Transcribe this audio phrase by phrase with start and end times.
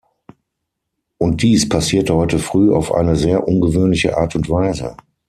[1.19, 4.95] Und dies passierte heute Früh auf eine sehr ungewöhnliche Art und Weise.